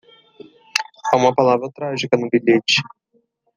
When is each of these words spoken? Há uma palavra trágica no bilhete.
Há 1.05 1.15
uma 1.15 1.31
palavra 1.35 1.69
trágica 1.71 2.17
no 2.17 2.27
bilhete. 2.27 2.81